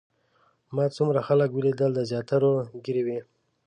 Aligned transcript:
ما 0.75 0.85
څومره 0.95 1.19
خلک 1.27 1.49
ولیدل 1.53 1.91
د 1.95 1.99
زیاترو 2.09 2.53
ږیرې 2.83 3.03
وې. 3.05 3.19